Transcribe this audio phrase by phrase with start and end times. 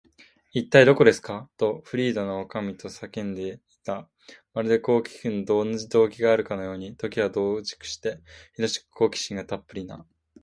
[0.53, 3.35] 「いったい、どこですか？」と、フリーダとおかみとが叫ん
[3.83, 4.09] だ。
[4.51, 8.19] まるで、こうきくのには同じ動機があるかのように、時を同じくして、
[8.55, 10.03] ひどく好奇心たっぷりな